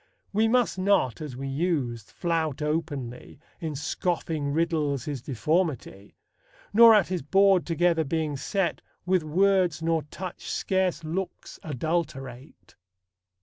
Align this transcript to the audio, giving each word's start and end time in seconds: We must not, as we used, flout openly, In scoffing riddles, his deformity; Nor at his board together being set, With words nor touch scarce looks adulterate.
We 0.33 0.47
must 0.47 0.79
not, 0.79 1.21
as 1.21 1.35
we 1.37 1.47
used, 1.47 2.09
flout 2.09 2.63
openly, 2.63 3.37
In 3.59 3.75
scoffing 3.75 4.51
riddles, 4.51 5.05
his 5.05 5.21
deformity; 5.21 6.15
Nor 6.73 6.95
at 6.95 7.09
his 7.09 7.21
board 7.21 7.67
together 7.67 8.03
being 8.03 8.35
set, 8.35 8.81
With 9.05 9.21
words 9.21 9.83
nor 9.83 10.01
touch 10.01 10.49
scarce 10.49 11.03
looks 11.03 11.59
adulterate. 11.61 12.75